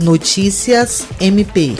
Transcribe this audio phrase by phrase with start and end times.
[0.00, 1.76] Notícias MP.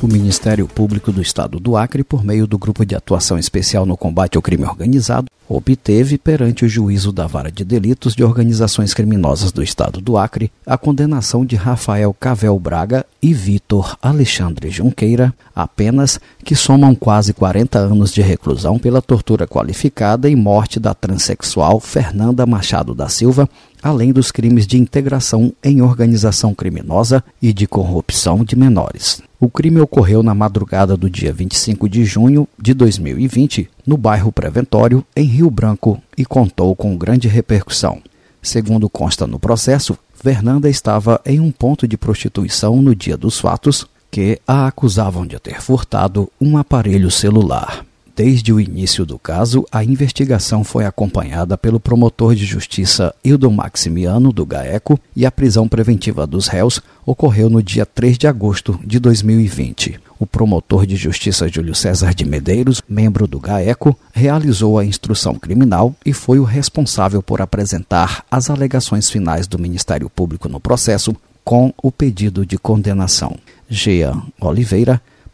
[0.00, 3.96] O Ministério Público do Estado do Acre, por meio do Grupo de Atuação Especial no
[3.96, 9.50] Combate ao Crime Organizado, obteve perante o juízo da Vara de Delitos de Organizações Criminosas
[9.50, 16.20] do Estado do Acre a condenação de Rafael Cavel Braga e Vitor Alexandre Junqueira, apenas
[16.44, 22.46] que somam quase 40 anos de reclusão pela tortura qualificada e morte da transexual Fernanda
[22.46, 23.48] Machado da Silva,
[23.82, 29.22] além dos crimes de integração em organização criminosa e de corrupção de menores.
[29.40, 35.04] O crime ocorreu na madrugada do dia 25 de junho de 2020, no bairro Preventório,
[35.14, 38.02] em Rio Branco, e contou com grande repercussão.
[38.42, 43.86] Segundo consta no processo, Fernanda estava em um ponto de prostituição no dia dos fatos,
[44.10, 47.84] que a acusavam de ter furtado um aparelho celular.
[48.18, 54.32] Desde o início do caso, a investigação foi acompanhada pelo promotor de justiça Hildo Maximiano,
[54.32, 58.98] do GAECO, e a prisão preventiva dos réus ocorreu no dia 3 de agosto de
[58.98, 60.00] 2020.
[60.18, 65.94] O promotor de justiça Júlio César de Medeiros, membro do GAECO, realizou a instrução criminal
[66.04, 71.72] e foi o responsável por apresentar as alegações finais do Ministério Público no processo com
[71.80, 73.36] o pedido de condenação.
[73.70, 75.00] Jean Oliveira,